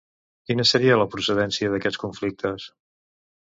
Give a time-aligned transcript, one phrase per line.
[0.49, 2.69] Quina seria la procedència d'aquests conflictes?